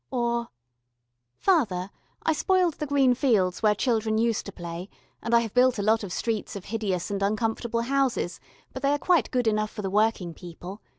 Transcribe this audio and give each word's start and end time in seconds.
Or 0.09 0.49
"Father, 1.37 1.91
I 2.23 2.33
spoiled 2.33 2.73
the 2.79 2.87
green 2.87 3.13
fields 3.13 3.61
where 3.61 3.75
children 3.75 4.17
used 4.17 4.47
to 4.47 4.51
play 4.51 4.89
and 5.21 5.31
I 5.31 5.41
have 5.41 5.53
built 5.53 5.77
a 5.77 5.83
lot 5.83 6.03
of 6.03 6.11
streets 6.11 6.55
of 6.55 6.65
hideous 6.65 7.11
and 7.11 7.21
uncomfortable 7.21 7.81
houses, 7.81 8.39
but 8.73 8.81
they 8.81 8.93
are 8.93 8.97
quite 8.97 9.29
good 9.29 9.45
enough 9.45 9.69
for 9.69 9.83
the 9.83 9.91
working 9.91 10.33
people. 10.33 10.81